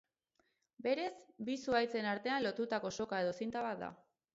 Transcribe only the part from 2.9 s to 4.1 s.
soka edo zinta bat da.